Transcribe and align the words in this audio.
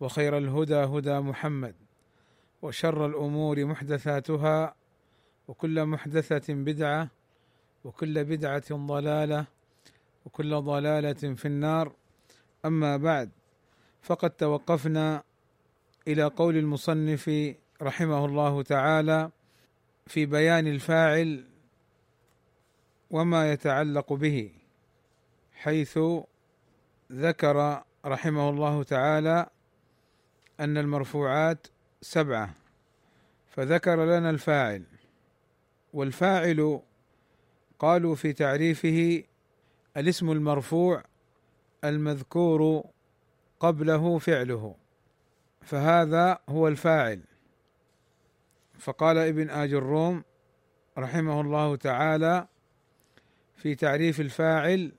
وخير 0.00 0.38
الهدى 0.38 0.74
هدى 0.74 1.18
محمد 1.18 1.74
وشر 2.62 3.06
الأمور 3.06 3.64
محدثاتها 3.64 4.74
وكل 5.48 5.84
محدثة 5.84 6.54
بدعة 6.54 7.08
وكل 7.84 8.24
بدعة 8.24 8.64
ضلالة 8.72 9.46
وكل 10.26 10.60
ضلالة 10.60 11.34
في 11.34 11.48
النار. 11.48 11.92
أما 12.64 12.96
بعد 12.96 13.30
فقد 14.02 14.30
توقفنا 14.30 15.22
إلى 16.08 16.24
قول 16.24 16.56
المصنف 16.56 17.54
رحمه 17.82 18.24
الله 18.24 18.62
تعالى 18.62 19.30
في 20.06 20.26
بيان 20.26 20.66
الفاعل 20.66 21.44
وما 23.10 23.52
يتعلق 23.52 24.12
به 24.12 24.50
حيث 25.52 25.98
ذكر 27.12 27.82
رحمه 28.06 28.50
الله 28.50 28.82
تعالى 28.82 29.46
أن 30.60 30.78
المرفوعات 30.78 31.66
سبعة 32.00 32.54
فذكر 33.48 34.04
لنا 34.04 34.30
الفاعل. 34.30 34.82
والفاعل 35.92 36.80
قالوا 37.78 38.14
في 38.14 38.32
تعريفه 38.32 39.22
الاسم 39.96 40.30
المرفوع 40.30 41.04
المذكور 41.84 42.84
قبله 43.60 44.18
فعله 44.18 44.74
فهذا 45.60 46.38
هو 46.48 46.68
الفاعل. 46.68 47.20
فقال 48.78 49.18
ابن 49.18 49.50
آج 49.50 49.72
الروم 49.72 50.24
رحمه 50.98 51.40
الله 51.40 51.76
تعالى 51.76 52.46
في 53.56 53.74
تعريف 53.74 54.20
الفاعل 54.20 54.92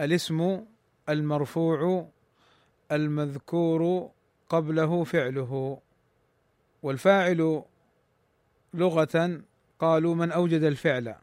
الاسم 0.00 0.64
المرفوع 1.08 2.08
المذكور 2.92 4.10
قبله 4.52 5.04
فعله. 5.04 5.78
والفاعل 6.82 7.62
لغة 8.74 9.40
قالوا 9.78 10.14
من 10.14 10.32
أوجد 10.32 10.62
الفعل. 10.62 11.14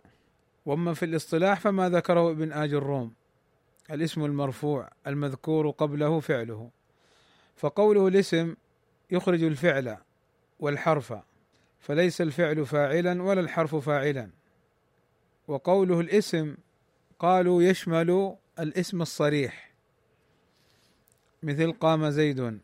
وأما 0.66 0.94
في 0.94 1.06
الاصطلاح 1.06 1.60
فما 1.60 1.90
ذكره 1.90 2.32
ابن 2.32 2.52
آج 2.52 2.74
الروم. 2.74 3.14
الاسم 3.92 4.26
المرفوع 4.26 4.90
المذكور 5.08 5.70
قبله 5.70 6.20
فعله. 6.20 6.70
فقوله 7.56 8.08
الاسم 8.08 8.56
يخرج 9.12 9.44
الفعل 9.44 9.98
والحرف 10.60 11.14
فليس 11.80 12.22
الفعل 12.22 12.66
فاعلا 12.66 13.24
ولا 13.24 13.42
الحرف 13.42 13.76
فاعلا. 13.76 14.30
وقوله 15.48 16.00
الاسم 16.00 16.56
قالوا 17.20 17.64
يشمل 17.64 18.36
الاسم 18.60 19.02
الصريح 19.02 19.72
مثل 21.44 21.72
قام 21.72 22.10
زيد. 22.10 22.60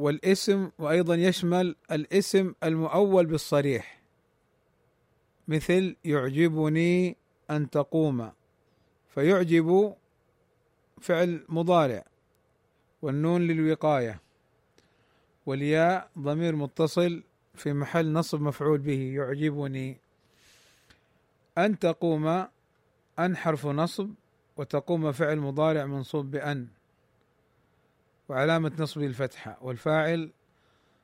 والاسم 0.00 0.70
وأيضا 0.78 1.14
يشمل 1.14 1.76
الاسم 1.90 2.54
المؤول 2.64 3.26
بالصريح. 3.26 4.00
مثل 5.48 5.96
يعجبني 6.04 7.16
أن 7.50 7.70
تقوم 7.70 8.32
فيعجب 9.08 9.94
فعل 11.00 11.44
مضارع 11.48 12.04
والنون 13.02 13.46
للوقاية 13.46 14.20
والياء 15.46 16.10
ضمير 16.18 16.56
متصل 16.56 17.22
في 17.54 17.72
محل 17.72 18.12
نصب 18.12 18.40
مفعول 18.40 18.78
به 18.78 19.12
يعجبني 19.14 19.96
أن 21.58 21.78
تقوم 21.78 22.46
أن 23.18 23.36
حرف 23.36 23.66
نصب 23.66 24.10
وتقوم 24.56 25.12
فعل 25.12 25.38
مضارع 25.38 25.86
منصوب 25.86 26.30
بأن. 26.30 26.68
وعلامة 28.30 28.72
نصبه 28.78 29.06
الفتحة. 29.06 29.58
والفاعل 29.60 30.30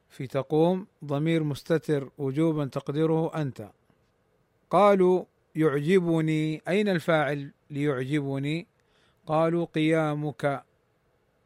في 0.09 0.27
تقوم 0.27 0.87
ضمير 1.05 1.43
مستتر 1.43 2.11
وجوبا 2.19 2.65
تقديره 2.65 3.43
أنت. 3.43 3.71
قالوا 4.71 5.25
يعجبني. 5.55 6.63
أين 6.69 6.89
الفاعل 6.89 7.53
ليعجبني؟ 7.71 8.67
قالوا 9.27 9.65
قيامك. 9.65 10.65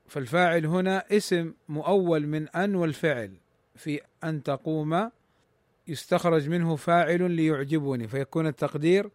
فالفاعل 0.08 0.66
هنا 0.66 1.04
اسم 1.16 1.54
مؤول 1.68 2.26
من 2.26 2.48
أن 2.48 2.74
والفعل. 2.74 3.32
في 3.74 4.00
أن 4.24 4.42
تقوم 4.42 5.10
يستخرج 5.88 6.48
منه 6.48 6.76
فاعل 6.76 7.30
ليعجبني. 7.30 8.08
فيكون 8.08 8.46
التقدير 8.46 9.10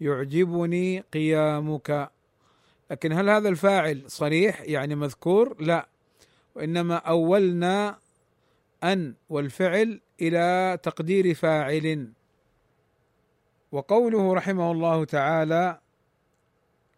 يعجبني 0.00 1.00
قيامك. 1.00 2.10
لكن 2.90 3.12
هل 3.12 3.30
هذا 3.30 3.48
الفاعل 3.48 4.02
صريح؟ 4.06 4.60
يعني 4.60 4.94
مذكور؟ 4.94 5.56
لا. 5.60 5.88
وإنما 6.54 6.96
أولنا 6.96 7.98
أن 8.84 9.14
والفعل 9.28 10.00
إلى 10.20 10.78
تقدير 10.82 11.34
فاعل. 11.34 12.12
وقوله 13.72 14.34
رحمه 14.34 14.72
الله 14.72 15.04
تعالى 15.04 15.80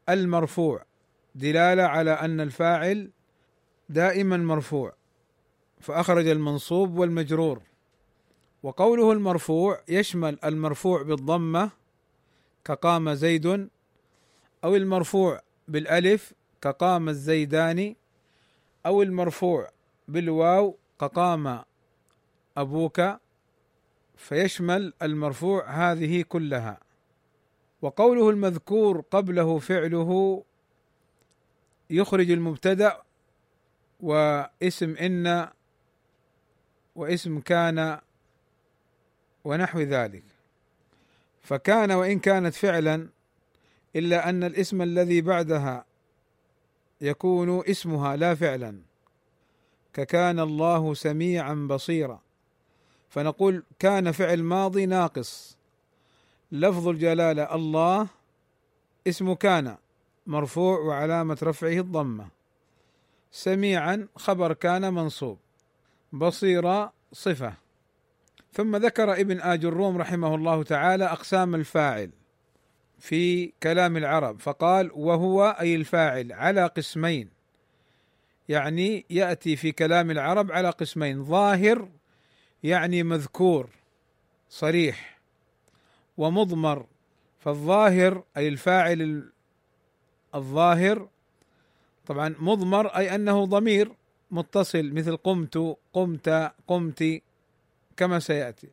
المرفوع 0.09 0.85
دلالة 1.35 1.83
على 1.83 2.11
أن 2.11 2.41
الفاعل 2.41 3.11
دائما 3.89 4.37
مرفوع 4.37 4.93
فأخرج 5.81 6.27
المنصوب 6.27 6.99
والمجرور. 6.99 7.63
وقوله 8.63 9.13
المرفوع 9.13 9.81
يشمل 9.89 10.39
المرفوع 10.45 11.03
بالضمة 11.03 11.71
كقام 12.65 13.15
زيد 13.15 13.69
أو 14.65 14.77
المرفوع 14.77 15.41
بالألف 15.69 16.33
كقام 16.63 17.09
الزيدان 17.09 17.95
أو 18.87 19.03
المرفوع 19.03 19.71
بالواو 20.09 20.77
كقام 21.01 21.65
أبوك 22.57 23.03
فيشمل 24.17 24.93
المرفوع 25.03 25.71
هذه 25.71 26.23
كلها. 26.23 26.81
وقوله 27.83 28.31
المذكور 28.31 29.01
قبله 29.01 29.59
فعله 29.59 30.45
يخرج 31.91 32.31
المبتدأ 32.31 33.03
واسم 34.01 34.97
إن 34.97 35.49
واسم 36.95 37.41
كان 37.41 38.01
ونحو 39.45 39.81
ذلك. 39.81 40.25
فكان 41.43 41.93
وإن 41.93 42.19
كانت 42.19 42.55
فعلا 42.55 43.09
إلا 43.97 44.29
أن 44.29 44.45
الاسم 44.45 44.83
الذي 44.83 45.21
بعدها 45.21 45.85
يكون 47.03 47.63
اسمها 47.67 48.17
لا 48.17 48.35
فعلا 48.35 48.79
ككان 49.93 50.41
الله 50.41 50.95
سميعا 50.95 51.55
بصيرا. 51.71 52.21
فنقول 53.09 53.65
كان 53.79 54.13
فعل 54.13 54.43
ماضي 54.43 54.87
ناقص. 54.87 55.57
لفظ 56.53 56.89
الجلالة 56.89 57.55
الله 57.55 58.09
اسم 59.09 59.35
كان 59.35 59.77
مرفوع 60.27 60.79
وعلامة 60.79 61.39
رفعه 61.43 61.79
الضمة. 61.81 62.29
سميعا 63.33 64.09
خبر 64.17 64.53
كان 64.53 64.95
منصوب. 64.95 65.39
بصيرا 66.13 66.93
صفة. 67.13 67.55
ثم 68.53 68.77
ذكر 68.77 69.13
ابن 69.13 69.41
آج 69.41 69.65
الروم 69.65 69.99
رحمه 69.99 70.35
الله 70.35 70.63
تعالى 70.63 71.05
أقسام 71.05 71.55
الفاعل. 71.55 72.11
في 73.03 73.53
كلام 73.63 73.97
العرب 73.97 74.41
فقال 74.41 74.91
وهو 74.95 75.57
أي 75.61 75.75
الفاعل 75.75 76.33
على 76.33 76.67
قسمين. 76.67 77.31
يعني 78.49 79.07
يأتي 79.11 79.57
في 79.57 79.73
كلام 79.73 80.11
العرب 80.11 80.53
على 80.53 80.71
قسمين 80.71 81.25
ظاهر 81.25 81.89
يعني 82.63 83.03
مذكور 83.03 83.71
صريح 84.49 85.21
ومضمر. 86.17 86.87
فالظاهر 87.39 88.25
أي 88.37 88.49
الفاعل 88.49 89.31
الظاهر 90.35 91.09
طبعا 92.07 92.35
مضمر 92.39 92.87
أي 92.87 93.15
أنه 93.15 93.45
ضمير 93.45 93.93
متصل 94.31 94.93
مثل 94.93 95.17
قمت 95.17 95.77
قمت 95.93 96.53
قمت 96.67 97.23
كما 97.97 98.19
سيأتي. 98.19 98.69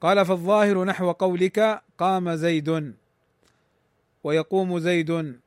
قال 0.00 0.26
فالظاهر 0.26 0.84
نحو 0.84 1.12
قولك 1.12 1.82
قام 1.98 2.34
زيد. 2.34 2.99
ويقوم 4.24 4.78
زيد 4.78 5.40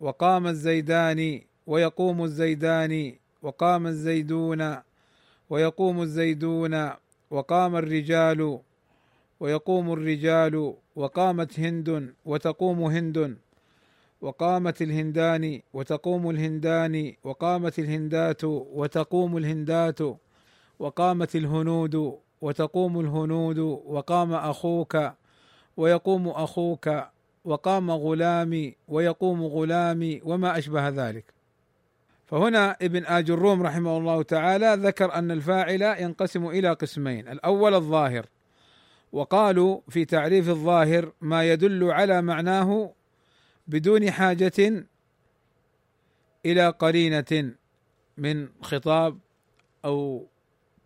وقام 0.00 0.46
الزيدان 0.46 1.40
ويقوم 1.66 2.24
الزيدان 2.24 3.14
وقام 3.42 3.86
الزيدون 3.86 4.76
ويقوم 5.50 6.02
الزيدون 6.02 6.90
وقام 7.30 7.76
الرجال 7.76 8.58
ويقوم 9.40 9.92
الرجال 9.92 10.74
وقامت 10.96 11.60
هند 11.60 12.14
وتقوم 12.24 12.82
هند 12.82 13.36
وقامت 14.20 14.82
الهندان 14.82 15.60
وتقوم 15.74 16.30
الهندان 16.30 17.12
وقامت 17.24 17.78
الهندات 17.78 18.44
وتقوم 18.44 19.36
الهندات 19.36 20.00
وقامت 20.78 21.36
الهنود 21.36 22.18
وتقوم 22.40 23.00
الهنود 23.00 23.58
وقام 23.94 24.32
أخوك 24.34 25.12
ويقوم 25.76 26.28
أخوك 26.28 27.11
وقام 27.44 27.90
غلامي 27.90 28.76
ويقوم 28.88 29.42
غلامي 29.42 30.20
وما 30.24 30.58
أشبه 30.58 30.88
ذلك. 30.88 31.24
فهنا 32.26 32.76
ابن 32.82 33.04
آج 33.04 33.30
الروم 33.30 33.62
رحمه 33.62 33.96
الله 33.96 34.22
تعالى 34.22 34.76
ذكر 34.78 35.14
أن 35.14 35.30
الفاعل 35.30 35.82
ينقسم 35.82 36.46
إلى 36.46 36.72
قسمين 36.72 37.28
الأول 37.28 37.74
الظاهر. 37.74 38.26
وقالوا 39.12 39.80
في 39.88 40.04
تعريف 40.04 40.48
الظاهر 40.48 41.12
ما 41.20 41.52
يدل 41.52 41.84
على 41.84 42.22
معناه 42.22 42.92
بدون 43.66 44.10
حاجة 44.10 44.86
إلى 46.46 46.68
قرينة 46.68 47.54
من 48.16 48.48
خطاب 48.62 49.18
أو 49.84 50.26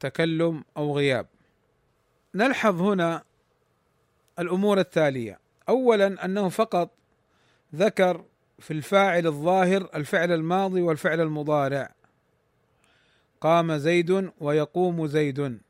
تكلم 0.00 0.64
أو 0.76 0.96
غياب. 0.96 1.26
نلحظ 2.34 2.82
هنا 2.82 3.22
الأمور 4.38 4.78
التالية. 4.80 5.45
أولا 5.68 6.24
أنه 6.24 6.48
فقط 6.48 6.90
ذكر 7.74 8.24
في 8.58 8.70
الفاعل 8.70 9.26
الظاهر 9.26 9.88
الفعل 9.94 10.32
الماضي 10.32 10.82
والفعل 10.82 11.20
المضارع. 11.20 11.94
قام 13.40 13.76
زيد 13.76 14.30
ويقوم 14.40 15.06
زيد. 15.06 15.60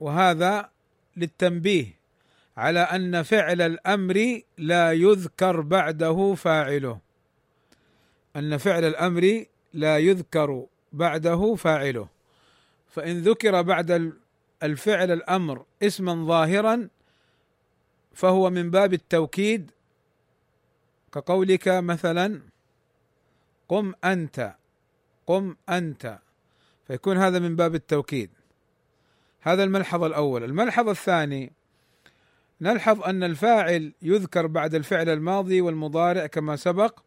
وهذا 0.00 0.70
للتنبيه 1.16 1.86
على 2.56 2.80
أن 2.80 3.22
فعل 3.22 3.60
الأمر 3.60 4.40
لا 4.58 4.92
يذكر 4.92 5.60
بعده 5.60 6.34
فاعله. 6.34 6.98
أن 8.36 8.56
فعل 8.56 8.84
الأمر 8.84 9.44
لا 9.72 9.98
يذكر 9.98 10.66
بعده 10.92 11.54
فاعله. 11.54 12.08
فإن 12.88 13.22
ذكر 13.22 13.62
بعد 13.62 14.12
الفعل 14.62 15.10
الأمر 15.10 15.64
اسما 15.82 16.26
ظاهرا 16.26 16.88
فهو 18.14 18.50
من 18.50 18.70
باب 18.70 18.92
التوكيد 18.92 19.70
كقولك 21.12 21.68
مثلا 21.68 22.40
قم 23.68 23.92
أنت 24.04 24.54
قم 25.26 25.56
أنت. 25.68 26.18
فيكون 26.86 27.16
هذا 27.16 27.38
من 27.38 27.56
باب 27.56 27.74
التوكيد. 27.74 28.30
هذا 29.40 29.64
الملحظ 29.64 30.02
الأول. 30.02 30.44
الملحظ 30.44 30.88
الثاني 30.88 31.52
نلحظ 32.60 33.02
أن 33.02 33.22
الفاعل 33.22 33.92
يذكر 34.02 34.46
بعد 34.46 34.74
الفعل 34.74 35.08
الماضي 35.08 35.60
والمضارع 35.60 36.26
كما 36.26 36.56
سبق 36.56 37.00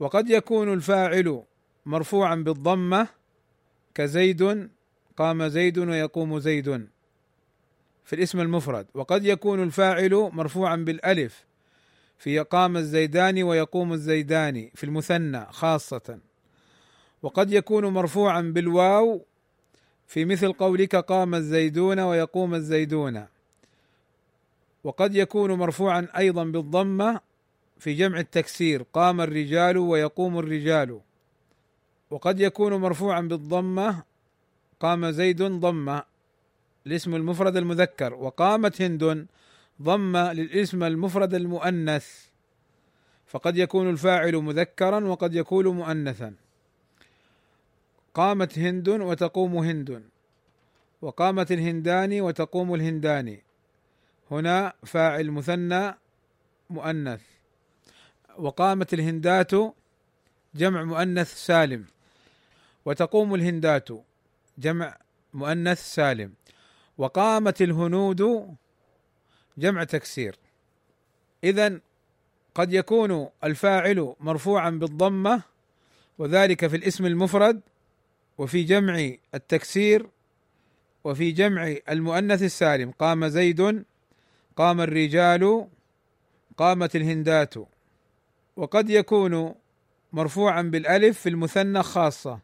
وقد 0.00 0.30
يكون 0.30 0.72
الفاعل 0.72 1.42
مرفوعا 1.86 2.34
بالضمة 2.34 3.08
كزيد 3.94 4.70
قام 5.16 5.48
زيد 5.48 5.78
ويقوم 5.78 6.38
زيد. 6.38 6.88
في 8.04 8.16
الاسم 8.16 8.40
المفرد. 8.40 8.86
وقد 8.94 9.24
يكون 9.24 9.62
الفاعل 9.62 10.30
مرفوعا 10.32 10.76
بالألف 10.76 11.44
في 12.18 12.38
قام 12.38 12.76
الزيدان 12.76 13.42
ويقوم 13.42 13.92
الزيدان 13.92 14.70
في 14.74 14.84
المثنى 14.84 15.46
خاصة. 15.50 16.18
وقد 17.22 17.52
يكون 17.52 17.86
مرفوعا 17.86 18.40
بالواو 18.40 19.24
في 20.06 20.24
مثل 20.24 20.52
قولك 20.52 20.96
قام 20.96 21.34
الزيدون 21.34 22.00
ويقوم 22.00 22.54
الزيدون. 22.54 23.26
وقد 24.84 25.14
يكون 25.14 25.52
مرفوعا 25.52 26.08
أيضا 26.16 26.44
بالضمة 26.44 27.20
في 27.78 27.94
جمع 27.94 28.20
التكسير 28.20 28.82
قام 28.92 29.20
الرجال 29.20 29.78
ويقوم 29.78 30.38
الرجال. 30.38 31.00
وقد 32.10 32.40
يكون 32.40 32.74
مرفوعا 32.74 33.20
بالضمة 33.20 34.02
قام 34.80 35.10
زيد 35.10 35.42
ضمة. 35.42 36.11
الاسم 36.86 37.14
المفرد 37.14 37.56
المذكر 37.56 38.14
وقامت 38.14 38.82
هند 38.82 39.26
ضم 39.82 40.16
للاسم 40.16 40.82
المفرد 40.82 41.34
المؤنث. 41.34 42.06
فقد 43.26 43.56
يكون 43.56 43.90
الفاعل 43.90 44.36
مذكرا 44.36 45.04
وقد 45.04 45.34
يكون 45.34 45.66
مؤنثا. 45.66 46.34
قامت 48.14 48.58
هند 48.58 48.88
وتقوم 48.88 49.56
هند. 49.56 50.02
وقامت 51.02 51.52
الهندان 51.52 52.20
وتقوم 52.20 52.74
الهندان. 52.74 53.38
هنا 54.30 54.72
فاعل 54.86 55.30
مثنى 55.30 55.94
مؤنث. 56.70 57.20
وقامت 58.38 58.94
الهندات 58.94 59.50
جمع 60.54 60.84
مؤنث 60.84 61.46
سالم. 61.46 61.84
وتقوم 62.84 63.34
الهندات 63.34 63.88
جمع 64.58 64.96
مؤنث 65.34 65.94
سالم. 65.94 66.32
وقامت 66.98 67.62
الهنود 67.62 68.48
جمع 69.58 69.84
تكسير. 69.84 70.36
اذا 71.44 71.80
قد 72.54 72.72
يكون 72.72 73.28
الفاعل 73.44 74.14
مرفوعا 74.20 74.70
بالضمة 74.70 75.42
وذلك 76.18 76.66
في 76.66 76.76
الاسم 76.76 77.06
المفرد 77.06 77.60
وفي 78.38 78.62
جمع 78.62 79.10
التكسير 79.34 80.06
وفي 81.04 81.30
جمع 81.30 81.74
المؤنث 81.88 82.42
السالم. 82.42 82.90
قام 82.90 83.28
زيد 83.28 83.84
قام 84.56 84.80
الرجال 84.80 85.66
قامت 86.56 86.96
الهندات. 86.96 87.54
وقد 88.56 88.90
يكون 88.90 89.54
مرفوعا 90.12 90.62
بالألف 90.62 91.20
في 91.20 91.28
المثنى 91.28 91.82
خاصة 91.82 92.38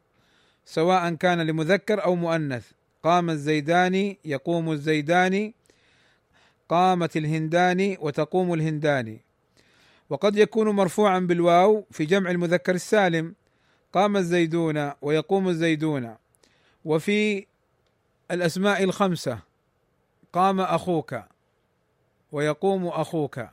سواء 0.64 1.14
كان 1.14 1.40
لمذكر 1.40 2.04
أو 2.04 2.14
مؤنث. 2.14 2.77
قام 3.08 3.30
الزيدان 3.30 4.16
يقوم 4.24 4.72
الزيدان 4.72 5.52
قامت 6.68 7.16
الهندان 7.16 7.96
وتقوم 8.00 8.54
الهندان 8.54 9.18
وقد 10.10 10.36
يكون 10.36 10.68
مرفوعا 10.68 11.18
بالواو 11.18 11.84
في 11.90 12.04
جمع 12.04 12.30
المذكر 12.30 12.74
السالم. 12.74 13.34
قام 13.92 14.16
الزيدون 14.16 14.92
ويقوم 15.02 15.48
الزيدون. 15.48 16.16
وفي 16.84 17.46
الأسماء 18.30 18.84
الخمسة 18.84 19.38
قام 20.32 20.60
أخوك 20.60 21.20
ويقوم 22.32 22.86
أخوك. 22.86 23.48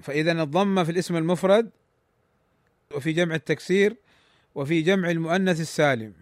فإذا 0.00 0.32
الضمه 0.42 0.84
في 0.84 0.90
الاسم 0.90 1.16
المفرد 1.16 1.70
وفي 2.94 3.12
جمع 3.12 3.34
التكسير 3.34 3.96
وفي 4.54 4.82
جمع 4.82 5.10
المؤنث 5.10 5.60
السالم. 5.60 6.12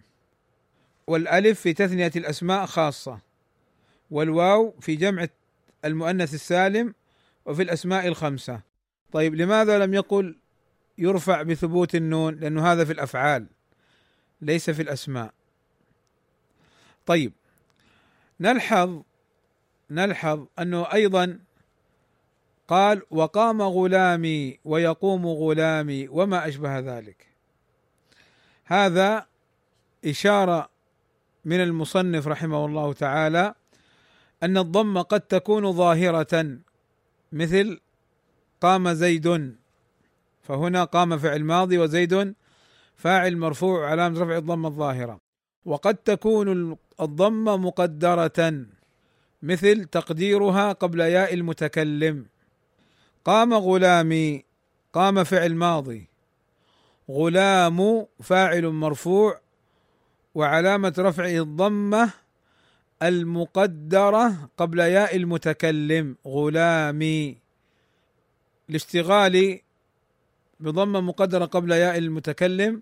والألف 1.07 1.61
في 1.61 1.73
تثنية 1.73 2.11
الأسماء 2.15 2.65
خاصة 2.65 3.19
والواو 4.11 4.75
في 4.79 4.95
جمع 4.95 5.27
المؤنث 5.85 6.33
السالم 6.33 6.93
وفي 7.45 7.61
الأسماء 7.61 8.07
الخمسة. 8.07 8.61
طيب 9.11 9.35
لماذا 9.35 9.79
لم 9.79 9.93
يقل 9.93 10.37
يرفع 10.97 11.41
بثبوت 11.41 11.95
النون؟ 11.95 12.35
لأنه 12.35 12.71
هذا 12.71 12.85
في 12.85 12.93
الأفعال 12.93 13.47
ليس 14.41 14.69
في 14.69 14.81
الأسماء. 14.81 15.33
طيب 17.05 17.33
نلحظ 18.39 19.01
نلحظ 19.91 20.45
أنه 20.59 20.93
أيضا 20.93 21.39
قال 22.67 23.01
وقام 23.09 23.61
غلامي 23.61 24.59
ويقوم 24.65 25.27
غلامي 25.27 26.07
وما 26.07 26.47
أشبه 26.47 26.79
ذلك. 26.79 27.27
هذا 28.65 29.27
إشارة 30.05 30.70
من 31.45 31.63
المصنف 31.63 32.27
رحمه 32.27 32.65
الله 32.65 32.93
تعالى 32.93 33.53
أن 34.43 34.57
الضمه 34.57 35.01
قد 35.01 35.21
تكون 35.21 35.71
ظاهرة 35.71 36.59
مثل 37.31 37.79
قام 38.61 38.93
زيد 38.93 39.55
فهنا 40.41 40.83
قام 40.83 41.17
فعل 41.17 41.43
ماضي 41.43 41.77
وزيد 41.77 42.35
فاعل 42.95 43.37
مرفوع 43.37 43.89
علامة 43.89 44.19
رفع 44.19 44.37
الضمه 44.37 44.67
الظاهرة. 44.67 45.19
وقد 45.65 45.95
تكون 45.95 46.77
الضمه 47.01 47.57
مقدرة 47.57 48.65
مثل 49.41 49.85
تقديرها 49.85 50.71
قبل 50.71 50.99
ياء 50.99 51.33
المتكلم. 51.33 52.25
قام 53.25 53.53
غلامي 53.53 54.45
قام 54.93 55.23
فعل 55.23 55.55
ماضي. 55.55 56.09
غلام 57.09 58.07
فاعل 58.23 58.67
مرفوع 58.67 59.41
وعلامة 60.35 60.93
رفعه 60.97 61.41
الضمة 61.41 62.13
المقدرة 63.03 64.49
قبل 64.57 64.79
ياء 64.79 65.15
المتكلم 65.15 66.15
غلامي. 66.27 67.37
الاشتغال 68.69 69.59
بضمة 70.59 71.01
مقدرة 71.01 71.45
قبل 71.45 71.71
ياء 71.71 71.97
المتكلم. 71.97 72.81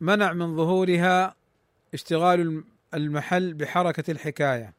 منع 0.00 0.32
من 0.32 0.56
ظهورها 0.56 1.34
اشتغال 1.94 2.64
المحل 2.94 3.54
بحركة 3.54 4.10
الحكاية. 4.10 4.72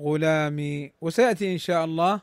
غلامي. 0.00 0.92
وسيأتي 1.00 1.52
إن 1.52 1.58
شاء 1.58 1.84
الله 1.84 2.20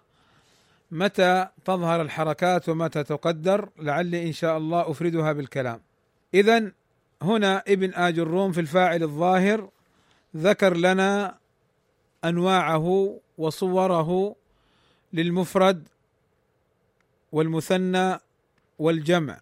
متى 0.92 1.48
تظهر 1.66 2.02
الحركات 2.02 2.70
ومتى 2.70 3.04
تقدر 3.04 3.70
لعلي 3.80 4.28
إن 4.28 4.32
شاء 4.32 4.58
الله 4.58 4.92
أفردها 4.92 5.34
بالكلام. 5.34 5.82
إذا 6.34 6.72
هنا 7.26 7.64
ابن 7.68 7.94
آج 7.94 8.20
الروم 8.20 8.52
في 8.52 8.62
الفاعل 8.62 9.04
الظاهر 9.04 9.70
ذكر 10.36 10.78
لنا 10.78 11.38
أنواعه 12.26 13.20
وصوره 13.38 14.36
للمفرد 15.14 15.88
والمثنى 17.32 18.20
والجمع. 18.80 19.42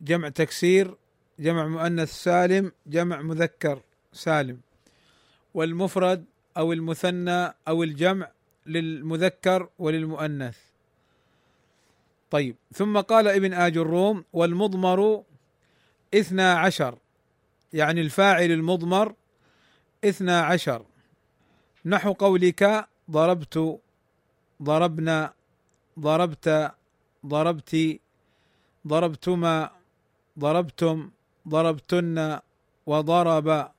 جمع 0.00 0.28
تكسير 0.28 0.94
جمع 1.38 1.66
مؤنث 1.66 2.12
سالم 2.12 2.72
جمع 2.86 3.22
مذكر 3.22 3.80
سالم. 4.12 4.60
والمفرد 5.54 6.24
أو 6.56 6.72
المثنى 6.72 7.54
أو 7.68 7.82
الجمع 7.82 8.28
للمذكر 8.66 9.68
وللمؤنث. 9.78 10.58
طيب 12.30 12.56
ثم 12.74 13.00
قال 13.00 13.28
ابن 13.28 13.52
آج 13.52 13.76
الروم 13.76 14.24
والمضمر 14.32 15.22
اثنا 16.14 16.52
عشر. 16.54 16.98
يعني 17.72 18.00
الفاعل 18.00 18.50
المضمر 18.50 19.14
اثنا 20.04 20.40
عشر. 20.42 20.86
نحو 21.84 22.12
قولك 22.12 22.88
ضربت 23.10 23.80
ضربنا 24.62 25.32
ضربت 25.98 26.72
ضربت 27.26 28.00
ضربتما 28.86 29.70
ضربتم 30.38 31.10
ضربتن 31.48 32.38
وضرب 32.86 33.72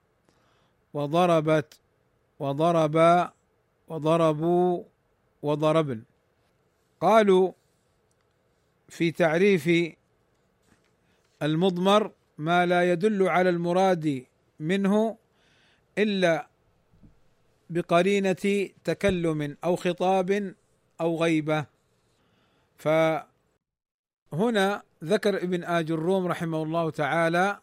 وضربت 0.94 1.80
وضربا 2.40 3.34
وضربوا 3.88 4.84
وضربن. 5.42 6.04
قالوا 7.02 7.52
في 8.90 9.12
تعريف 9.12 9.96
المضمر 11.42 12.12
ما 12.38 12.66
لا 12.66 12.92
يدل 12.92 13.28
على 13.28 13.50
المراد 13.50 14.25
منه 14.60 15.18
إلا 15.98 16.48
بقرينة 17.70 18.70
تكلم 18.84 19.58
أو 19.63 19.75
خطاب 19.75 20.54
أو 21.02 21.24
غيبة. 21.24 21.66
فهنا 22.78 23.24
ذكر 25.04 25.38
ابن 25.38 25.63
آج 25.63 25.92
الروم 25.92 26.28
رحمه 26.28 26.63
الله 26.63 26.90
تعالى 26.90 27.60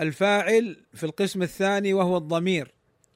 الفاعل 0.00 0.76
في 0.94 1.04
القسم 1.04 1.42
الثاني 1.42 1.94
وهو 1.94 2.16
الضمير 2.16 2.74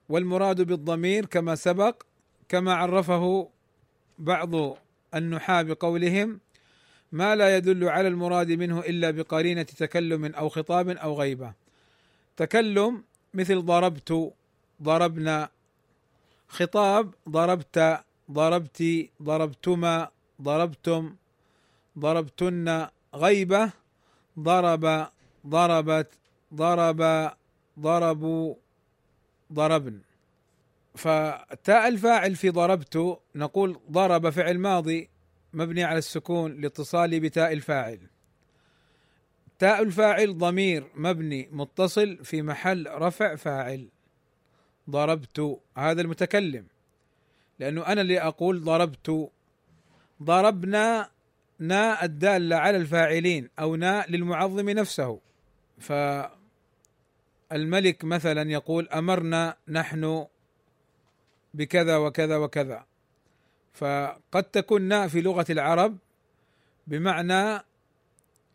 والمراد 0.09 0.61
بالضمير 0.63 1.27
كما 1.27 1.55
سبق 1.55 2.03
كما 2.49 2.75
عرفه 2.75 3.49
بعض 4.19 4.79
النحاة 5.15 5.63
بقولهم 5.63 6.41
ما 7.13 7.37
لا 7.37 7.57
يدل 7.57 7.89
على 7.89 8.09
المراد 8.09 8.53
منه 8.53 8.81
إلا 8.81 9.11
بقرينة 9.11 9.63
تكلم 9.63 10.25
أو 10.25 10.49
خطاب 10.49 10.89
أو 10.89 11.15
غيبة. 11.15 11.53
تكلم 12.37 13.05
مثل 13.35 13.63
ضربت 13.63 14.33
ضربنا. 14.83 15.49
خطاب 16.49 17.15
ضربت 17.29 18.01
ضربت 18.31 19.09
ضربتما 19.23 20.09
ضربتم 20.43 21.17
ضربتن. 21.99 22.87
غيبة 23.15 23.71
ضرب 24.39 25.07
ضربت 25.47 26.09
ضرب 26.55 27.31
ضربوا 27.79 28.55
ضربن. 29.53 30.01
فتاء 30.95 31.89
الفاعل 31.89 32.37
في 32.37 32.51
ضربت 32.51 33.19
نقول 33.35 33.79
ضرب 33.91 34.31
فعل 34.31 34.59
ماضي 34.59 35.12
مبني 35.55 35.85
على 35.85 35.99
السكون 35.99 36.61
لاتصاله 36.61 37.21
بتاء 37.21 37.53
الفاعل. 37.53 38.01
تاء 39.59 39.83
الفاعل 39.83 40.39
ضمير 40.39 40.91
مبني 40.95 41.49
متصل 41.53 42.25
في 42.25 42.43
محل 42.43 42.87
رفع 42.91 43.35
فاعل. 43.35 43.89
ضربت 44.91 45.61
هذا 45.77 46.03
المتكلم. 46.03 46.67
لأنه 47.59 47.87
أنا 47.87 48.01
اللي 48.01 48.21
أقول 48.21 48.65
ضربت. 48.65 49.31
ضربنا 50.23 51.11
نا 51.59 52.05
الدالة 52.05 52.57
على 52.57 52.77
الفاعلين 52.77 53.49
أو 53.59 53.77
نا 53.77 54.07
للمعظم 54.09 54.71
نفسه. 54.71 55.21
فالملك 55.79 56.35
مثلا 58.05 58.51
يقول 58.51 58.89
أمرنا 58.89 59.57
نحن 59.69 60.27
بكذا 61.55 61.97
وكذا 61.97 62.37
وكذا. 62.37 62.87
فقد 63.73 64.43
تكون 64.53 64.83
نا 64.83 65.09
في 65.09 65.21
لغة 65.21 65.47
العرب 65.51 65.99
بمعنى 66.87 67.65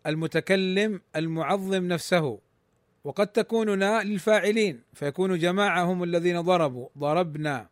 المتكلم 0.07 1.01
المعظم 1.15 1.87
نفسه 1.87 2.39
وقد 3.03 3.27
تكون 3.27 3.79
نا 3.79 4.03
للفاعلين 4.03 4.81
فيكون 4.93 5.37
جماعة 5.37 5.83
هم 5.83 6.03
الذين 6.03 6.41
ضربوا 6.41 6.87
ضربنا 6.97 7.67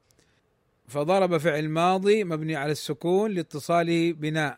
فضرب 0.88 1.38
فعل 1.38 1.70
ماضي 1.70 2.24
مبني 2.24 2.56
على 2.56 2.72
السكون 2.72 3.32
لاتصاله 3.32 4.14
بناء 4.14 4.58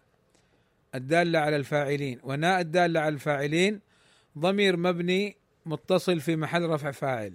الدالة 0.95 1.39
على 1.39 1.55
الفاعلين 1.55 2.19
وناء 2.23 2.61
الدالة 2.61 2.99
على 2.99 3.13
الفاعلين 3.13 3.79
ضمير 4.37 4.77
مبني 4.77 5.35
متصل 5.65 6.19
في 6.19 6.35
محل 6.35 6.69
رفع 6.69 6.91
فاعل. 6.91 7.33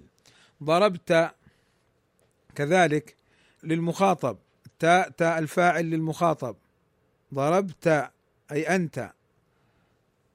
ضربت 0.63 1.31
كذلك 2.55 3.15
للمخاطب 3.63 4.37
تاء 4.83 5.09
تاء 5.09 5.39
الفاعل 5.39 5.85
للمخاطب. 5.85 6.55
ضربت 7.33 8.11
أي 8.51 8.75
أنت. 8.75 9.11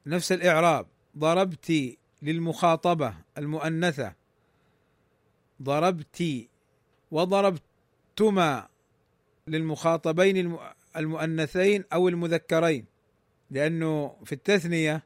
نفس 0.06 0.32
الإعراب. 0.32 0.86
ضربت 1.18 1.96
للمخاطبة 2.22 3.14
المؤنثة. 3.38 4.14
ضربت 5.62 6.46
وضربتما 7.10 8.68
للمخاطبين 9.46 10.58
المؤنثين 10.96 11.84
أو 11.92 12.08
المذكرين. 12.08 12.84
لأنه 13.50 14.16
في 14.24 14.32
التثنية 14.32 15.02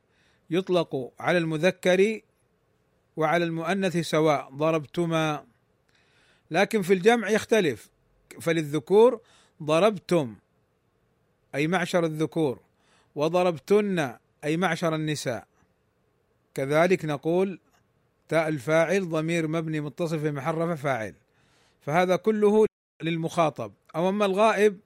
يطلق 0.51 1.13
على 1.21 1.39
المذكر 1.39 2.21
وعلى 3.17 3.45
المؤنث 3.45 3.97
سواء. 3.97 4.51
ضربتما. 4.51 5.47
لكن 6.51 6.83
في 6.83 6.93
الجمع 6.93 7.31
يختلف. 7.31 7.92
فللذكور 8.41 9.21
ضربتم 9.63 10.37
أي 11.55 11.67
معشر 11.67 12.05
الذكور 12.05 12.61
وضربتن 13.15 14.17
أي 14.45 14.57
معشر 14.57 14.95
النساء. 14.95 15.47
كذلك 16.55 17.05
نقول 17.05 17.61
تاء 18.29 18.49
الفاعل 18.49 19.09
ضمير 19.09 19.49
مبني 19.49 19.81
متصل 19.81 20.21
في 20.21 20.31
محل 20.31 20.55
رفع 20.55 20.75
فاعل. 20.75 21.15
فهذا 21.81 22.17
كله 22.17 22.67
للمخاطب. 23.03 23.73
أو 23.97 24.09
أما 24.09 24.27
الغائب 24.27 24.79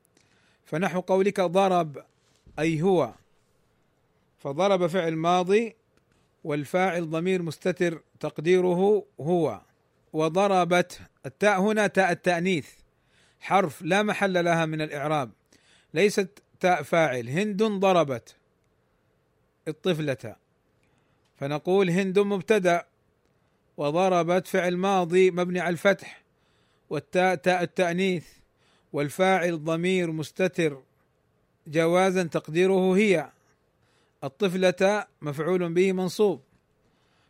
فنحو 0.64 1.00
قولك 1.00 1.40
ضرب 1.40 2.04
أي 2.58 2.82
هو. 2.82 3.14
فضرب 4.38 4.86
فعل 4.86 5.16
ماضي 5.16 5.76
والفاعل 6.44 7.10
ضمير 7.10 7.42
مستتر 7.42 8.02
تقديره 8.20 9.04
هو. 9.20 9.60
وضربت 10.12 11.00
التاء 11.26 11.60
هنا 11.60 11.86
تاء 11.86 12.12
التأنيث. 12.12 12.68
حرف 13.40 13.83
لا 13.83 14.02
محل 14.02 14.45
لها 14.45 14.66
من 14.66 14.81
الإعراب. 14.81 15.31
ليست 15.95 16.43
تاء 16.61 16.83
فاعل. 16.83 17.28
هند 17.28 17.62
ضربت 17.62 18.37
الطفلة. 19.69 20.37
فنقول 21.37 21.90
هند 21.90 22.19
مبتدأ 22.19 22.87
وضربت 23.76 24.47
فعل 24.47 24.76
ماضي 24.76 25.31
مبني 25.31 25.61
على 25.61 25.73
الفتح. 25.73 26.23
والتاء 26.90 27.35
تاء 27.35 27.62
التأنيث. 27.62 28.26
والفاعل 28.93 29.64
ضمير 29.64 30.12
مستتر. 30.12 30.83
جوازا 31.66 32.23
تقديره 32.23 32.97
هي. 32.97 33.31
الطفلة 34.25 35.07
مفعول 35.23 35.73
به 35.73 35.93
منصوب. 35.93 36.40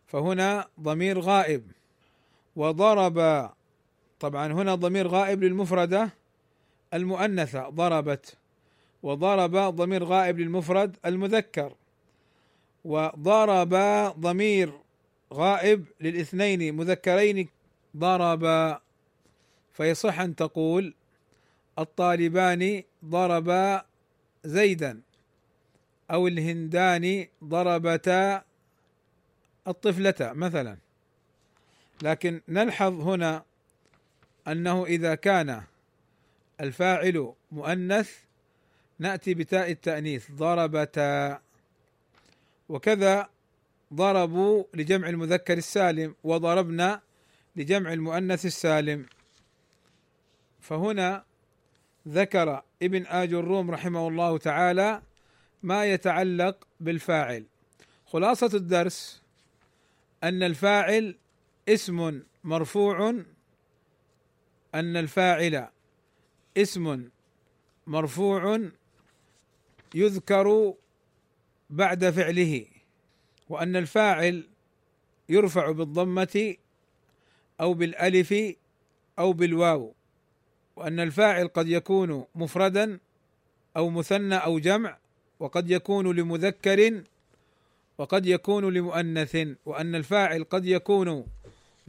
فهنا 0.07 0.69
ضمير 0.81 1.21
غائب. 1.21 1.71
وضرب 2.57 3.51
طبعا 4.20 4.52
هنا 4.52 4.75
ضمير 4.75 5.08
غائب 5.08 5.44
للمفردة. 5.44 6.11
المؤنثة 6.94 7.68
ضربت 7.68 8.37
وضرب 9.02 9.56
ضمير 9.56 10.04
غائب 10.04 10.38
للمفرد 10.38 10.96
المذكر 11.06 11.75
وضرب 12.85 13.75
ضمير 14.20 14.73
غائب 15.32 15.85
للاثنين 16.00 16.76
مذكرين 16.76 17.49
ضرب. 17.96 18.76
فيصح 19.73 20.20
أن 20.20 20.37
تقول 20.37 20.94
الطالبان 21.78 22.82
ضربا 23.04 23.85
زيدا 24.44 25.00
أو 26.11 26.26
الهندان 26.26 27.26
ضربتا 27.44 28.42
الطفلة 29.68 30.14
مثلا. 30.20 30.76
لكن 32.02 32.40
نلحظ 32.49 33.00
هنا 33.00 33.44
أنه 34.49 34.85
إذا 34.85 35.15
كان 35.15 35.62
الفاعل 36.61 37.33
مؤنث 37.53 38.12
نأتي 38.99 39.35
بتاء 39.35 39.71
التأنيث 39.71 40.31
ضربتا. 40.31 41.41
وكذا 42.69 43.29
ضربوا 43.95 44.65
لجمع 44.75 45.09
المذكر 45.09 45.59
السالم 45.59 46.15
وضربنا 46.25 47.00
لجمع 47.57 47.93
المؤنث 47.93 48.47
السالم. 48.47 49.07
فهنا 50.61 51.25
ذكر 52.09 52.62
ابن 52.83 53.07
آج 53.07 53.33
الروم 53.33 53.71
رحمه 53.71 54.09
الله 54.09 54.38
تعالى 54.38 55.03
ما 55.62 55.85
يتعلق 55.85 56.67
بالفاعل. 56.81 57.45
خلاصة 58.07 58.50
الدرس 58.55 59.23
أن 60.25 60.43
الفاعل 60.43 61.17
اسم 61.69 62.23
مرفوع 62.45 63.15
أن 64.76 64.97
الفاعل 64.97 65.68
اسم 66.56 67.09
مرفوع 67.87 68.61
يذكر 69.95 70.75
بعد 71.71 72.11
فعله 72.11 72.66
وأن 73.49 73.76
الفاعل 73.76 74.49
يرفع 75.28 75.71
بالضمة 75.71 76.54
أو 77.61 77.75
بالألف 77.75 78.35
أو 79.18 79.33
بالواو 79.33 79.95
وأن 80.76 81.00
الفاعل 81.00 81.49
قد 81.49 81.68
يكون 81.68 82.25
مفردا 82.35 82.99
أو 83.76 83.90
مثنى 83.90 84.35
أو 84.37 84.59
جمع 84.59 84.99
وقد 85.40 85.71
يكون 85.71 86.16
لمذكر 86.16 87.02
وقد 87.99 88.26
يكون 88.26 88.75
لمؤنث 88.75 89.37
وأن 89.66 89.95
الفاعل 89.95 90.45
قد 90.45 90.66
يكون 90.66 91.26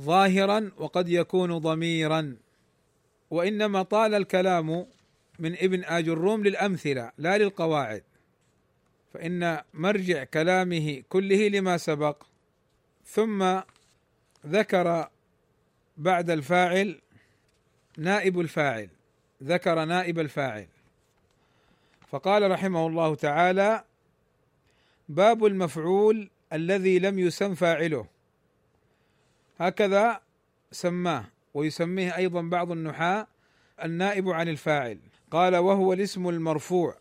ظاهرا 0.02 0.72
وقد 0.78 1.10
يكون 1.10 1.58
ضميرا. 1.58 2.38
وإنما 3.30 3.84
طال 3.84 4.14
الكلام 4.14 4.88
من 5.40 5.54
ابن 5.54 5.84
آج 5.84 6.10
الروم 6.10 6.44
للأمثلة 6.44 7.12
لا 7.18 7.38
للقواعد. 7.38 8.04
فإن 9.14 9.62
مرجع 9.74 10.24
كلامه 10.24 11.04
كله 11.10 11.48
لما 11.48 11.78
سبق 11.78 12.24
ثم 13.06 13.60
ذكر 14.48 15.10
بعد 15.98 16.30
الفاعل 16.30 17.02
نائب 17.98 18.40
الفاعل 18.40 18.90
ذكر 19.44 19.86
نائب 19.86 20.20
الفاعل. 20.20 20.68
فقال 22.08 22.52
رحمه 22.52 22.88
الله 22.88 23.16
تعالى 23.16 23.84
باب 25.10 25.46
المفعول 25.46 26.30
الذي 26.54 27.00
لم 27.00 27.20
يسم 27.20 27.56
فاعله. 27.56 28.08
هكذا 29.60 30.22
سماه. 30.72 31.26
ويسميه 31.58 32.18
أيضا 32.18 32.42
بعض 32.42 32.72
النحاة 32.72 33.28
النائب 33.84 34.30
عن 34.30 34.48
الفاعل. 34.48 35.00
قال 35.32 35.56
وهو 35.56 35.94
الاسم 35.94 36.30
المرفوع 36.30 36.98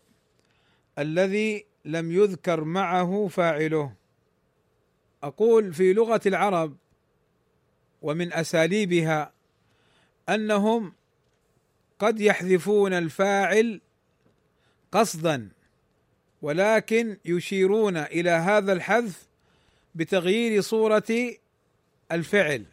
الذي 0.99 1.65
لم 1.85 2.11
يذكر 2.11 2.63
معه 2.63 3.27
فاعله. 3.27 3.93
أقول 5.23 5.73
في 5.73 5.93
لغة 5.93 6.21
العرب 6.25 6.77
ومن 8.01 8.33
أساليبها 8.33 9.33
أنهم 10.29 10.93
قد 11.99 12.19
يحذفون 12.19 12.93
الفاعل 12.93 13.81
قصدا 14.91 15.49
ولكن 16.41 17.17
يشيرون 17.25 17.97
إلى 17.97 18.29
هذا 18.29 18.73
الحذف 18.73 19.27
بتغيير 19.95 20.61
صورة 20.61 21.35
الفعل. 22.11 22.65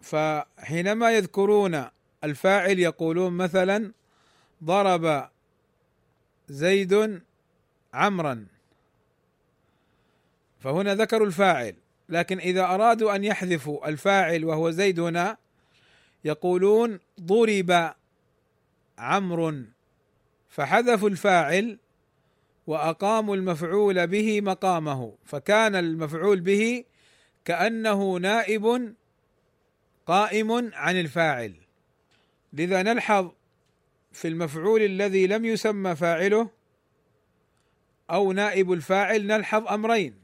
فحينما 0.00 1.10
يذكرون 1.10 1.84
الفاعل 2.24 2.78
يقولون 2.78 3.32
مثلا 3.32 3.92
ضرب 4.64 5.28
زيد 6.48 7.22
عمرا. 7.94 8.46
فهنا 10.60 10.94
ذكروا 10.94 11.26
الفاعل 11.26 11.74
لكن 12.08 12.38
إذا 12.38 12.64
أرادوا 12.64 13.16
أن 13.16 13.24
يحذفوا 13.24 13.88
الفاعل 13.88 14.44
وهو 14.44 14.70
زيد 14.70 15.00
هنا 15.00 15.36
يقولون 16.24 17.00
ضرب 17.20 17.92
عمرو. 18.98 19.54
فحذفوا 20.48 21.08
الفاعل 21.08 21.78
وأقاموا 22.66 23.36
المفعول 23.36 24.06
به 24.06 24.40
مقامه 24.40 25.12
فكان 25.24 25.76
المفعول 25.76 26.40
به 26.40 26.84
كأنه 27.44 28.16
نائب 28.16 28.94
قائم 30.08 30.70
عن 30.74 31.00
الفاعل. 31.00 31.54
لذا 32.52 32.82
نلحظ 32.82 33.30
في 34.12 34.28
المفعول 34.28 34.82
الذي 34.82 35.26
لم 35.26 35.44
يسمى 35.44 35.96
فاعله 35.96 36.50
أو 38.10 38.32
نائب 38.32 38.72
الفاعل 38.72 39.26
نلحظ 39.26 39.68
أمرين. 39.68 40.14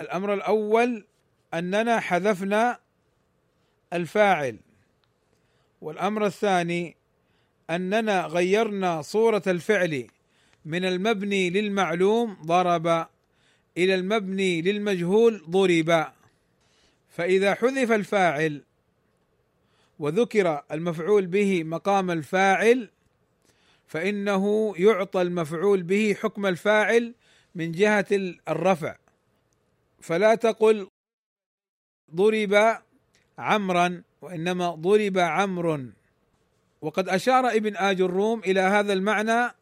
الأمر 0.00 0.34
الأول 0.34 1.06
أننا 1.54 2.00
حذفنا 2.00 2.80
الفاعل. 3.92 4.58
والأمر 5.80 6.26
الثاني 6.26 6.96
أننا 7.70 8.26
غيرنا 8.26 9.02
صورة 9.02 9.42
الفعل 9.46 10.06
من 10.64 10.84
المبني 10.84 11.50
للمعلوم 11.50 12.36
ضرب 12.42 12.86
إلى 13.76 13.94
المبني 13.94 14.62
للمجهول 14.62 15.44
ضرب. 15.50 16.17
فإذا 17.18 17.54
حذف 17.54 17.92
الفاعل 17.92 18.62
وذكر 19.98 20.62
المفعول 20.72 21.26
به 21.26 21.64
مقام 21.64 22.10
الفاعل 22.10 22.90
فإنه 23.86 24.74
يعطى 24.76 25.22
المفعول 25.22 25.82
به 25.82 26.16
حكم 26.20 26.46
الفاعل 26.46 27.14
من 27.54 27.72
جهة 27.72 28.06
الرفع. 28.48 28.96
فلا 30.00 30.34
تقل 30.34 30.88
ضرب 32.14 32.78
عمرا 33.38 34.02
وإنما 34.22 34.70
ضرب 34.70 35.18
عمرو 35.18 35.86
وقد 36.80 37.08
أشار 37.08 37.48
ابن 37.48 37.76
آج 37.76 38.00
الروم 38.00 38.40
إلى 38.40 38.60
هذا 38.60 38.92
المعنى 38.92 39.54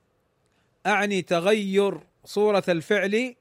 أعني 0.86 1.22
تغير 1.22 2.00
صورة 2.24 2.64
الفعل 2.68 3.34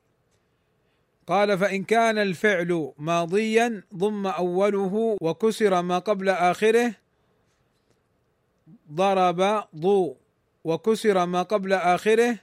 قال 1.28 1.58
فإن 1.58 1.84
كان 1.84 2.18
الفعل 2.18 2.94
ماضيا 2.98 3.84
ضم 3.96 4.28
أوله 4.28 5.18
وكسر 5.22 5.82
ما 5.82 6.00
قبل 6.00 6.30
آخره 6.30 6.94
ضرب 8.92 9.64
ضو 9.76 10.16
وكسر 10.64 11.26
ما 11.26 11.42
قبل 11.42 11.74
آخره 11.74 12.40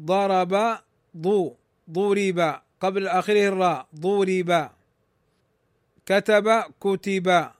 ضرب 0.00 0.78
ضو 1.16 1.56
ضرب 1.90 2.60
قبل 2.80 3.08
آخره 3.08 3.48
الراء 3.48 3.86
ضرب 3.94 4.70
كتب 6.06 6.62
كتب 6.80 7.50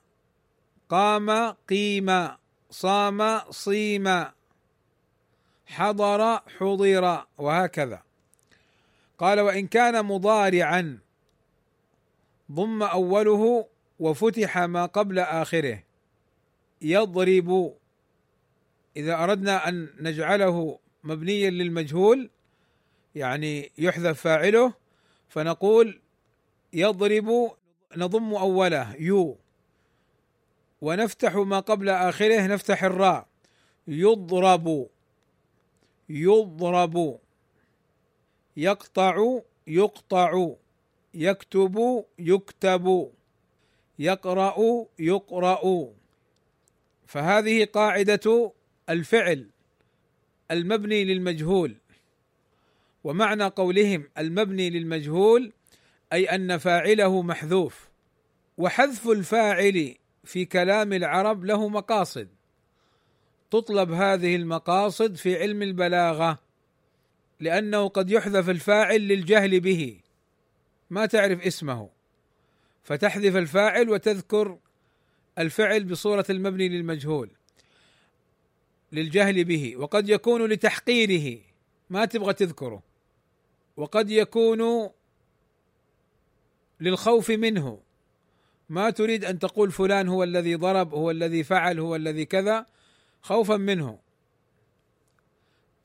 قام 0.88 1.50
قيم 1.68 2.28
صام 2.70 3.40
صيم 3.50 4.24
حضر 5.66 6.40
حضر 6.58 7.24
وهكذا. 7.38 8.09
قال 9.20 9.40
وإن 9.40 9.66
كان 9.66 10.04
مضارعا 10.04 10.98
ضم 12.52 12.82
أوله 12.82 13.66
وفتح 13.98 14.58
ما 14.58 14.86
قبل 14.86 15.18
آخره. 15.18 15.82
يضرب 16.82 17.76
إذا 18.96 19.24
أردنا 19.24 19.68
أن 19.68 19.88
نجعله 20.00 20.78
مبنيا 21.04 21.50
للمجهول 21.50 22.30
يعني 23.14 23.72
يحذف 23.78 24.20
فاعله 24.20 24.72
فنقول 25.28 26.00
يضرب 26.72 27.50
نضم 27.96 28.34
أوله 28.34 28.96
يو. 28.96 29.38
ونفتح 30.80 31.34
ما 31.34 31.60
قبل 31.60 31.88
آخره 31.88 32.46
نفتح 32.46 32.84
الراء. 32.84 33.26
يضرب 33.88 34.88
يضرب. 36.08 37.18
يقطع 38.60 39.40
يقطع 39.66 40.54
يكتب 41.14 42.04
يكتب 42.18 43.10
يقرأ 43.98 44.86
يقرأ. 44.98 45.88
فهذه 47.06 47.64
قاعدة 47.64 48.52
الفعل 48.88 49.50
المبني 50.50 51.04
للمجهول. 51.04 51.76
ومعنى 53.04 53.44
قولهم 53.44 54.08
المبني 54.18 54.70
للمجهول 54.70 55.52
أي 56.12 56.24
أن 56.24 56.58
فاعله 56.58 57.22
محذوف. 57.22 57.88
وحذف 58.58 59.08
الفاعل 59.08 59.94
في 60.24 60.44
كلام 60.44 60.92
العرب 60.92 61.44
له 61.44 61.68
مقاصد. 61.68 62.28
تطلب 63.50 63.92
هذه 63.92 64.36
المقاصد 64.36 65.14
في 65.14 65.38
علم 65.38 65.62
البلاغة. 65.62 66.49
لأنه 67.40 67.88
قد 67.88 68.10
يحذف 68.10 68.50
الفاعل 68.50 69.00
للجهل 69.00 69.60
به. 69.60 70.00
ما 70.90 71.06
تعرف 71.06 71.40
اسمه. 71.46 71.88
فتحذف 72.84 73.36
الفاعل 73.36 73.90
وتذكر 73.90 74.58
الفعل 75.38 75.84
بصورة 75.84 76.24
المبني 76.30 76.68
للمجهول 76.68 77.30
للجهل 78.92 79.44
به. 79.44 79.76
وقد 79.76 80.08
يكون 80.08 80.46
لتحقيره. 80.46 81.40
ما 81.90 82.04
تبغى 82.04 82.32
تذكره. 82.32 82.82
وقد 83.76 84.10
يكون 84.10 84.90
للخوف 86.80 87.30
منه. 87.30 87.80
ما 88.68 88.90
تريد 88.90 89.24
أن 89.24 89.38
تقول 89.38 89.72
فلان 89.72 90.08
هو 90.08 90.22
الذي 90.22 90.54
ضرب 90.54 90.94
هو 90.94 91.10
الذي 91.10 91.44
فعل 91.44 91.78
هو 91.78 91.96
الذي 91.96 92.24
كذا. 92.24 92.66
خوفا 93.22 93.56
منه. 93.56 93.98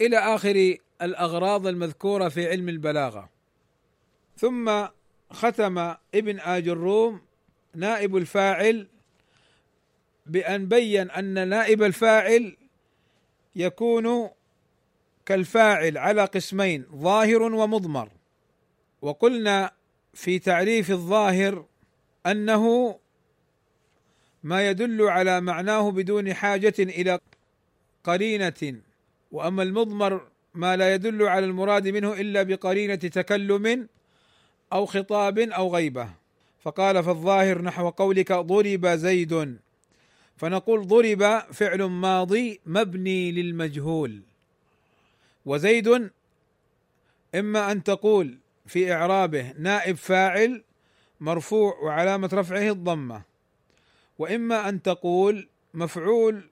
إلى 0.02 0.18
آخر 0.18 0.78
الأغراض 1.02 1.68
المذكورة 1.68 2.30
في 2.30 2.50
علم 2.50 2.70
البلاغة. 2.70 3.30
ثم 4.38 4.86
ختم 5.32 5.78
ابن 6.16 6.40
آج 6.40 6.68
الروم 6.68 7.22
نائب 7.76 8.18
الفاعل 8.18 8.88
بأن 10.26 10.68
بين 10.68 11.12
أن 11.12 11.48
نائب 11.48 11.84
الفاعل 11.84 12.58
يكون 13.56 14.30
كالفاعل 15.26 15.98
على 15.98 16.26
قسمين 16.26 16.86
ظاهر 16.96 17.42
ومضمر. 17.42 18.10
وقلنا 19.02 19.72
في 20.14 20.40
تعريف 20.40 20.92
الظاهر 20.92 21.66
أنه 22.26 22.96
ما 24.44 24.70
يدل 24.70 25.02
على 25.02 25.42
معناه 25.42 25.92
بدون 25.92 26.34
حاجة 26.34 26.74
إلى 26.80 27.20
قرينة. 28.04 28.82
وأما 29.32 29.64
المضمر 29.64 30.28
ما 30.56 30.76
لا 30.76 30.94
يدل 30.94 31.24
على 31.24 31.46
المراد 31.46 31.88
منه 31.88 32.14
إلا 32.14 32.44
بقرينة 32.44 32.96
تكلم 32.96 33.88
أو 34.74 34.86
خطاب 34.86 35.40
أو 35.40 35.76
غيبة. 35.76 36.10
فقال 36.60 37.04
فالظاهر 37.04 37.62
نحو 37.62 37.90
قولك 37.90 38.32
ضرب 38.32 38.88
زيد. 38.88 39.58
فنقول 40.38 40.88
ضرب 40.88 41.40
فعل 41.54 41.84
ماضي 41.84 42.60
مبني 42.66 43.32
للمجهول. 43.32 44.22
وزيد 45.46 46.10
إما 47.36 47.72
أن 47.72 47.84
تقول 47.84 48.38
في 48.66 48.94
إعرابه 48.94 49.54
نائب 49.60 49.96
فاعل 49.96 50.64
مرفوع 51.20 51.80
وعلامة 51.80 52.30
رفعه 52.34 52.72
الضمة. 52.72 53.22
وإما 54.18 54.70
أن 54.70 54.82
تقول 54.82 55.48
مفعول 55.74 56.50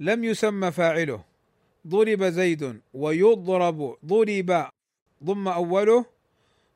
لم 0.00 0.24
يسمى 0.24 0.70
فاعله. 0.70 1.31
ضرب 1.86 2.24
زيد 2.24 2.80
ويضرب 2.94 3.96
ضرب 4.06 4.68
ضم 5.24 5.48
أوله 5.48 6.04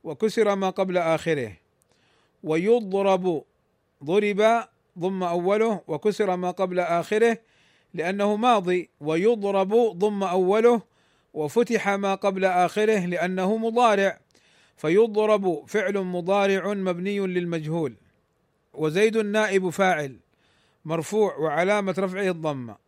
وكسر 0.05 0.55
ما 0.55 0.71
قبل 0.71 0.99
آخره. 0.99 1.53
ويضرب 2.43 3.45
ضرب 4.05 4.65
ضم 4.99 5.23
أوله 5.23 5.81
وكسر 5.89 6.37
ما 6.37 6.51
قبل 6.51 6.81
آخره 6.81 7.39
لأنه 7.95 8.37
ماضي. 8.37 8.91
ويضرب 9.01 9.75
ضم 9.75 10.23
أوله 10.23 10.83
وفتح 11.35 11.89
ما 11.89 12.15
قبل 12.15 12.45
آخره 12.45 13.07
لأنه 13.07 13.57
مضارع. 13.57 14.21
فيضرب 14.77 15.65
فعل 15.67 15.99
مضارع 15.99 16.75
مبني 16.75 17.19
للمجهول. 17.21 17.95
وزيد 18.75 19.17
نائب 19.17 19.69
فاعل 19.69 20.17
مرفوع 20.85 21.37
وعلامة 21.37 21.95
رفعه 21.99 22.31
الضمة. 22.31 22.86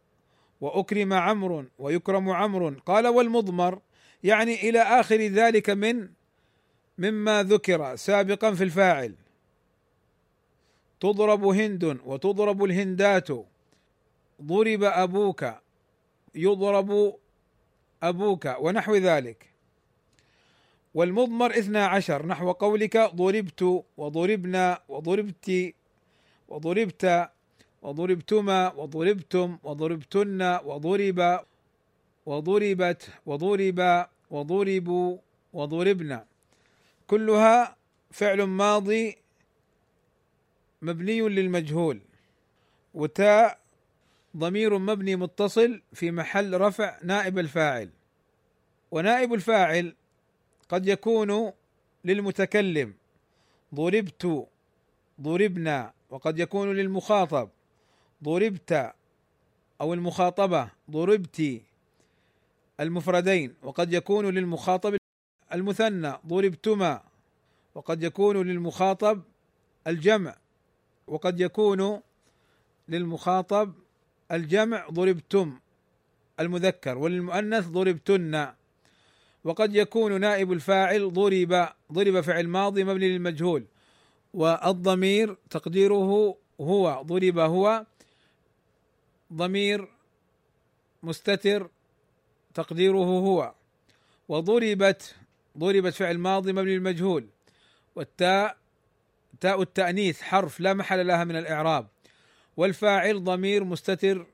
وأكرم 0.60 1.12
عمرو 1.12 1.64
ويكرم 1.78 2.30
عمرو. 2.30 2.74
قال 2.86 3.06
والمضمر 3.06 3.80
يعني 4.24 4.68
إلى 4.68 4.80
آخر 4.80 5.16
ذلك 5.16 5.70
من 5.70 6.08
مما 6.98 7.42
ذكر 7.42 7.96
سابقا 7.96 8.54
في 8.54 8.64
الفاعل. 8.64 9.14
تضرب 11.00 11.44
هند 11.44 11.98
وتضرب 12.04 12.64
الهندات. 12.64 13.28
ضرب 14.42 14.82
أبوك 14.82 15.44
يضرب 16.34 17.14
أبوك 18.02 18.48
ونحو 18.60 18.96
ذلك. 18.96 19.48
والمضمر 20.94 21.50
اثنا 21.50 21.86
عشر 21.86 22.26
نحو 22.26 22.52
قولك 22.52 22.96
ضربت 22.96 23.84
وضربنا 23.96 24.78
وضربت 24.88 25.74
وضربت 26.48 27.30
وضربتما 27.82 28.72
وضربتم 28.72 29.58
وضربتن 29.62 30.42
وضرب 30.64 31.40
وضربت 32.26 33.10
وضرب 33.26 34.06
وضربوا 34.30 35.18
وضربنا 35.52 36.26
كلها 37.06 37.76
فعل 38.10 38.42
ماضي 38.42 39.16
مبني 40.82 41.20
للمجهول. 41.20 42.00
وتاء 42.94 43.58
ضمير 44.36 44.78
مبني 44.78 45.16
متصل 45.16 45.82
في 45.92 46.10
محل 46.10 46.60
رفع 46.60 46.98
نائب 47.02 47.38
الفاعل. 47.38 47.90
ونائب 48.90 49.34
الفاعل 49.34 49.94
قد 50.68 50.86
يكون 50.86 51.52
للمتكلم. 52.04 52.94
ضربت 53.74 54.46
ضربنا 55.20 55.92
وقد 56.10 56.38
يكون 56.38 56.72
للمخاطب. 56.72 57.48
ضربت 58.24 58.92
أو 59.81 59.94
المخاطبة 59.94 60.70
ضربت 60.90 61.61
المفردين 62.81 63.54
وقد 63.62 63.92
يكون 63.92 64.26
للمخاطب 64.26 64.96
المثنى 65.52 66.12
ضربتما 66.26 67.02
وقد 67.74 68.02
يكون 68.02 68.37
للمخاطب 68.48 69.22
الجمع 69.87 70.37
وقد 71.07 71.40
يكون 71.40 72.00
للمخاطب 72.88 73.72
الجمع 74.33 74.88
ضربتم 74.88 75.59
المذكر 76.40 76.98
وللمؤنث 76.98 77.68
ضربتن. 77.68 78.48
وقد 79.44 79.74
يكون 79.76 80.20
نائب 80.20 80.52
الفاعل 80.52 81.12
ضرب 81.12 81.68
ضرب 81.92 82.20
فعل 82.20 82.48
ماضي 82.48 82.85
مبني 82.85 83.09
للمجهول 83.09 83.64
والضمير 84.35 85.37
تقديره 85.50 86.37
هو 86.61 87.02
ضرب 87.02 87.38
هو 87.38 87.87
ضمير 89.32 89.88
مستتر 91.02 91.70
تقديره 92.54 92.98
هو. 92.98 93.54
وضربت 94.28 95.16
ضربت 95.58 95.94
فعل 95.94 96.18
ماضي 96.18 96.52
مبني 96.52 96.74
للمجهول 96.76 97.28
والتاء 97.96 98.56
تاء 99.40 99.62
التأنيث 99.62 100.22
حرف 100.22 100.60
لا 100.60 100.74
محل 100.74 101.06
لها 101.06 101.24
من 101.24 101.36
الإعراب. 101.36 101.88
والفاعل 102.56 103.24
ضمير 103.24 103.64
مستتر 103.64 104.26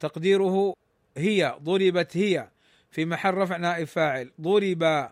تقديره 0.00 0.74
هي. 1.16 1.58
ضربت 1.62 2.16
هي 2.16 2.48
في 2.90 3.04
محل 3.04 3.34
رفع 3.34 3.56
نائب 3.56 3.86
فاعل. 3.86 4.32
ضرب 4.40 5.10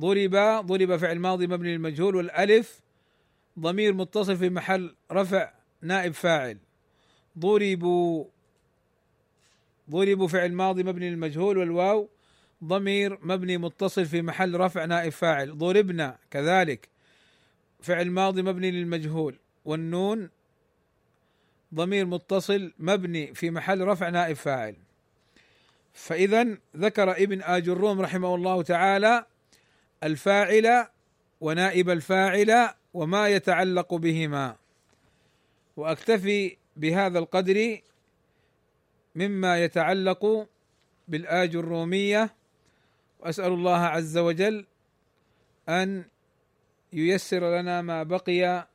ضرب 0.00 0.36
ضرب 0.66 0.96
فعل 0.96 1.18
ماضي 1.18 1.46
مبني 1.46 1.72
للمجهول 1.72 2.16
والألف 2.16 2.80
ضمير 3.58 3.92
متصل 3.92 4.36
في 4.36 4.50
محل 4.50 4.94
رفع 5.12 5.52
نائب 5.82 6.14
فاعل. 6.14 6.58
ضربوا 7.38 8.24
ضربوا 9.90 10.28
فعل 10.28 10.52
ماضي 10.52 10.82
مبني 10.82 11.10
للمجهول 11.10 11.58
والواو 11.58 12.08
ضمير 12.64 13.18
مبني 13.22 13.58
متصل 13.58 14.06
في 14.06 14.22
محل 14.22 14.60
رفع 14.60 14.84
نائب 14.84 15.12
فاعل. 15.12 15.58
ضربنا 15.58 16.18
كذلك 16.30 16.88
فعل 17.82 18.10
ماضي 18.10 18.42
مبني 18.42 18.70
للمجهول 18.70 19.38
والنون 19.64 20.30
ضمير 21.74 22.06
متصل 22.06 22.72
مبني 22.78 23.34
في 23.34 23.50
محل 23.50 23.80
رفع 23.80 24.08
نائب 24.08 24.36
فاعل. 24.36 24.76
فإذا 25.92 26.58
ذكر 26.76 27.10
ابن 27.10 27.42
آج 27.42 27.68
الروم 27.68 28.00
رحمه 28.00 28.34
الله 28.34 28.62
تعالى 28.62 29.26
الفاعل 30.02 30.86
ونائب 31.40 31.90
الفاعل 31.90 32.70
وما 32.94 33.28
يتعلق 33.28 33.94
بهما. 33.94 34.56
وأكتفي 35.76 36.56
بهذا 36.76 37.18
القدر 37.18 37.80
مما 39.14 39.64
يتعلق 39.64 40.48
بالآج 41.08 41.56
الرومية 41.56 42.34
وأسأل 43.20 43.52
الله 43.52 43.78
عز 43.78 44.18
وجل 44.18 44.66
أن 45.68 46.04
ييسر 46.92 47.58
لنا 47.60 47.82
ما 47.82 48.02
بقي 48.02 48.68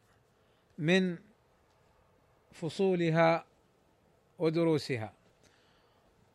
من 0.77 1.17
فصولها 2.51 3.45
ودروسها. 4.39 5.13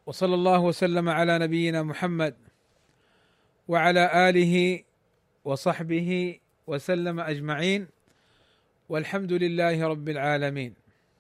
وصلى 0.07 0.35
الله 0.35 0.61
وسلم 0.61 1.09
على 1.09 1.39
نبينا 1.39 1.83
محمد 1.83 2.37
وعلى 3.69 4.29
آله 4.29 4.83
وصحبه 5.45 6.41
وسلم 6.67 7.21
أجمعين 7.21 7.89
والحمد 8.89 9.33
لله 9.33 9.87
رب 9.89 10.09
العالمين. 10.09 10.86